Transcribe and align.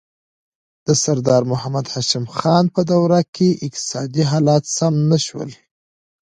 د 0.85 0.87
سردار 1.03 1.43
محمد 1.51 1.85
هاشم 1.93 2.25
خان 2.37 2.65
په 2.75 2.81
دوره 2.91 3.21
کې 3.35 3.49
اقتصادي 3.65 4.23
حالات 4.31 4.63
سم 4.77 4.93
نه 5.11 5.17
شول. 5.25 5.49